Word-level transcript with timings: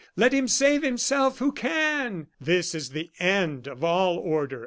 Let 0.15 0.33
him 0.33 0.47
save 0.47 0.81
himself 0.81 1.37
who 1.37 1.51
can!" 1.51 2.25
This 2.39 2.73
is 2.73 2.89
the 2.89 3.11
end 3.19 3.67
of 3.67 3.83
all 3.83 4.17
order. 4.17 4.59